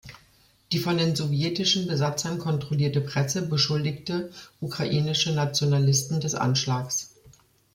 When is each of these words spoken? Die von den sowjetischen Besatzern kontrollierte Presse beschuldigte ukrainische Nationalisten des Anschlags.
Die 0.71 0.79
von 0.79 0.97
den 0.97 1.15
sowjetischen 1.15 1.85
Besatzern 1.85 2.39
kontrollierte 2.39 3.01
Presse 3.01 3.47
beschuldigte 3.47 4.31
ukrainische 4.59 5.31
Nationalisten 5.31 6.19
des 6.19 6.33
Anschlags. 6.33 7.11